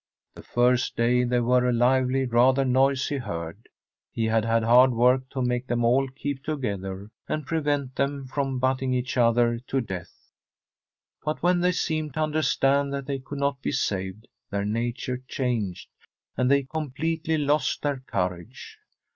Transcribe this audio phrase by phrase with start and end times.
[0.33, 3.69] The first day they were a lively, rather noisy herd.
[4.11, 8.57] He had had hard work to make them all keep together, and prevent them from
[8.57, 10.31] butting each other to death.
[11.23, 14.15] But when they seemed to understand that they could not be From a SfFEDISH HOMESTEAD
[14.15, 15.89] saved their nature changed,
[16.35, 18.79] and they completely lost their courage.